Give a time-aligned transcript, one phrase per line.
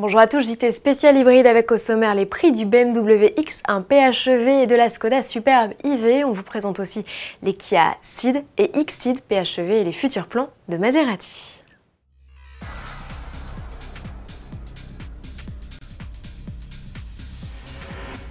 [0.00, 4.62] Bonjour à tous, JT spécial hybride avec au sommaire les prix du BMW X1 PHEV
[4.62, 6.24] et de la Skoda Superbe IV.
[6.24, 7.04] On vous présente aussi
[7.42, 11.57] les Kia Ceed et X-Ceed PHEV et les futurs plans de Maserati.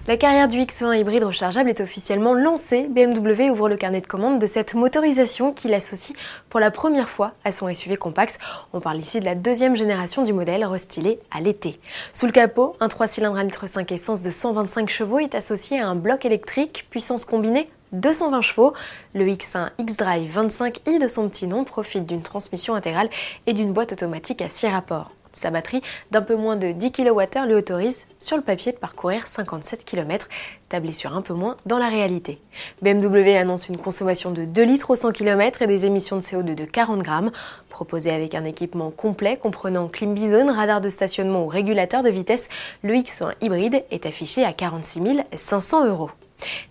[0.08, 2.88] La carrière du X1 hybride rechargeable est officiellement lancée.
[2.90, 6.18] BMW ouvre le carnet de commande de cette motorisation qui l'associe
[6.50, 8.40] pour la première fois à son SUV compact.
[8.72, 11.78] On parle ici de la deuxième génération du modèle restylé à l'été.
[12.14, 15.82] Sous le capot, un 3 cylindres à litre 5 essence de 125 chevaux est associé
[15.82, 18.74] à un bloc électrique puissance combinée 220 chevaux.
[19.14, 23.10] Le X1 X-Drive 25i de son petit nom profite d'une transmission intégrale
[23.46, 25.12] et d'une boîte automatique à 6 rapports.
[25.38, 29.28] Sa batterie d'un peu moins de 10 kWh lui autorise sur le papier de parcourir
[29.28, 30.28] 57 km,
[30.68, 32.40] tablé sur un peu moins dans la réalité.
[32.82, 36.56] BMW annonce une consommation de 2 litres au 100 km et des émissions de CO2
[36.56, 37.32] de 40 grammes,
[37.70, 42.50] proposé avec un équipement complet comprenant clim bizone, radar de stationnement ou régulateur de vitesse.
[42.82, 46.10] Le X1 hybride est affiché à 46 500 euros.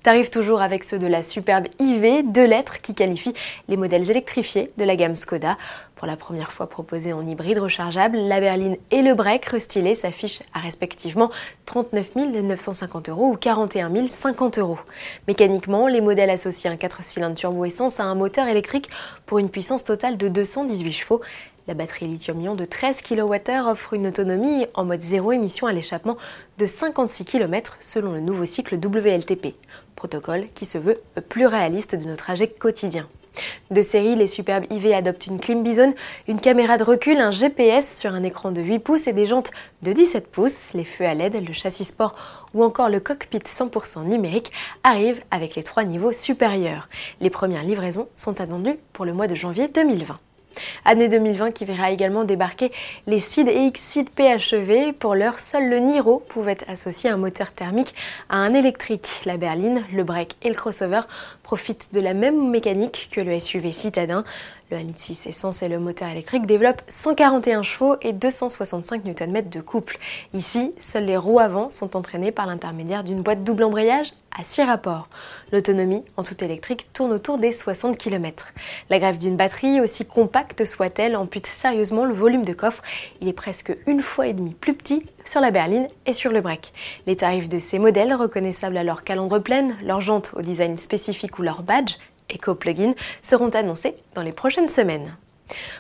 [0.03, 3.35] Tarif toujours avec ceux de la superbe IV, deux lettres qui qualifient
[3.69, 5.57] les modèles électrifiés de la gamme Skoda.
[5.97, 10.43] Pour la première fois proposés en hybride rechargeable, la berline et le break restylé s'affichent
[10.53, 11.31] à respectivement
[11.65, 14.79] 39 950 euros ou 41 050 euros.
[15.27, 18.91] Mécaniquement, les modèles associent un 4 cylindres turbo-essence à un moteur électrique
[19.25, 21.23] pour une puissance totale de 218 chevaux
[21.69, 26.17] la batterie lithium-ion de 13 kWh offre une autonomie en mode zéro émission à l'échappement
[26.59, 29.55] de 56 km selon le nouveau cycle WLTP,
[29.97, 33.09] protocole qui se veut plus réaliste de nos trajets quotidiens.
[33.71, 35.93] De série, les superbes IV adoptent une clim bison,
[36.29, 39.51] une caméra de recul, un GPS sur un écran de 8 pouces et des jantes
[39.83, 40.73] de 17 pouces.
[40.73, 42.15] Les feux à LED, le châssis sport
[42.55, 44.53] ou encore le cockpit 100% numérique
[44.85, 46.89] arrivent avec les trois niveaux supérieurs.
[47.21, 50.19] Les premières livraisons sont attendues pour le mois de janvier 2020.
[50.85, 52.73] Année 2020 qui verra également débarquer
[53.07, 54.93] les SID et X-SID PHEV.
[54.93, 57.95] Pour l'heure, seul le Niro pouvait associer un moteur thermique
[58.29, 59.23] à un électrique.
[59.25, 61.03] La berline, le break et le crossover
[61.43, 64.25] profitent de la même mécanique que le SUV citadin.
[64.73, 69.97] Le 1.6 essence et le moteur électrique développent 141 chevaux et 265 Nm de couple.
[70.35, 74.63] Ici, seules les roues avant sont entraînées par l'intermédiaire d'une boîte double embrayage à 6
[74.63, 75.09] rapports.
[75.53, 78.55] L'autonomie en tout électrique tourne autour des 60 km.
[78.91, 82.83] La grève d'une batterie, aussi compacte soit-elle, ampute sérieusement le volume de coffre.
[83.21, 86.41] Il est presque une fois et demie plus petit sur la berline et sur le
[86.41, 86.73] break.
[87.07, 91.39] Les tarifs de ces modèles, reconnaissables à leur calandre pleine, leurs jantes au design spécifique
[91.39, 91.99] ou leur badge,
[92.31, 95.15] éco-plugins seront annoncés dans les prochaines semaines.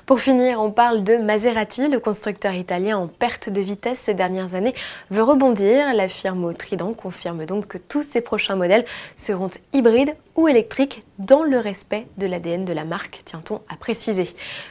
[0.04, 1.88] Pour finir, on parle de Maserati.
[1.88, 4.74] Le constructeur italien en perte de vitesse ces dernières années
[5.10, 5.92] veut rebondir.
[5.94, 8.84] La firme Trident confirme donc que tous ses prochains modèles
[9.16, 14.28] seront hybrides ou électriques dans le respect de l'ADN de la marque, tient-on à préciser.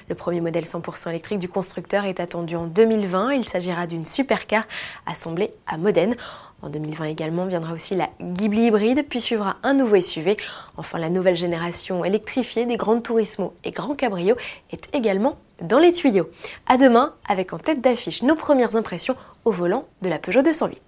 [0.09, 3.34] Le premier modèle 100% électrique du constructeur est attendu en 2020.
[3.34, 4.64] Il s'agira d'une supercar
[5.06, 6.16] assemblée à Modène.
[6.62, 10.38] En 2020 également viendra aussi la Ghibli hybride, puis suivra un nouveau SUV.
[10.78, 14.36] Enfin, la nouvelle génération électrifiée des grandes Turismo et grands cabrios
[14.72, 16.30] est également dans les tuyaux.
[16.68, 20.82] À demain avec en tête d'affiche nos premières impressions au volant de la Peugeot 208.